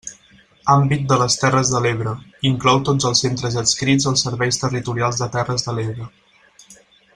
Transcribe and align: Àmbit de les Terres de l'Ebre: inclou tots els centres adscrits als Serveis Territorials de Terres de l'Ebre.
Àmbit 0.75 1.03
de 1.11 1.17
les 1.23 1.35
Terres 1.41 1.71
de 1.73 1.81
l'Ebre: 1.83 2.13
inclou 2.51 2.81
tots 2.89 3.09
els 3.11 3.23
centres 3.25 3.59
adscrits 3.63 4.09
als 4.13 4.25
Serveis 4.29 4.59
Territorials 4.65 5.23
de 5.23 5.29
Terres 5.37 5.69
de 5.69 5.79
l'Ebre. 5.81 6.11